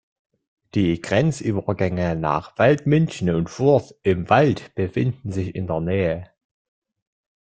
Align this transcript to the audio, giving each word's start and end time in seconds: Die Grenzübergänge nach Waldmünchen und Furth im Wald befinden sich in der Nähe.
Die 0.73 0.99
Grenzübergänge 0.99 2.15
nach 2.15 2.57
Waldmünchen 2.57 3.29
und 3.35 3.51
Furth 3.51 3.93
im 4.01 4.31
Wald 4.31 4.73
befinden 4.73 5.31
sich 5.31 5.53
in 5.53 5.67
der 5.67 5.79
Nähe. 5.79 6.31